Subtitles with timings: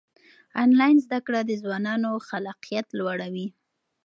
[0.63, 3.47] آنلاین زده کړه د ځوانانو خلاقیت لوړوي.